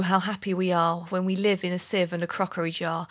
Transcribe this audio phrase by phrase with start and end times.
[0.03, 2.99] How happy we are When we live in a sieve and a crockery jar!